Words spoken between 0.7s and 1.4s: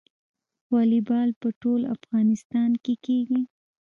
والیبال